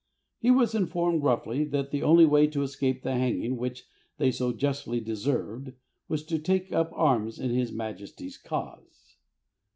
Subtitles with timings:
[0.39, 3.85] He was informed roughly that the only way to escape the hanging which
[4.17, 5.73] they so justly deserved
[6.07, 9.17] was to take up arms in his Majesty's cause.